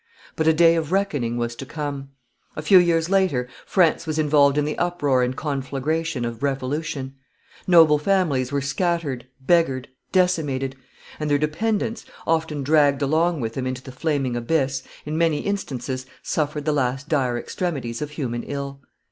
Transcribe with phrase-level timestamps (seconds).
[0.35, 2.09] But a day of reckoning was to come.
[2.55, 7.13] A few years later France was involved in the uproar and conflagration of revolution.
[7.67, 10.75] Noble families were scattered, beggared, decimated;
[11.19, 16.07] and their dependants, often dragged along with them into the flaming abyss, in many instances
[16.23, 18.81] suffered the last dire extremities of human ill.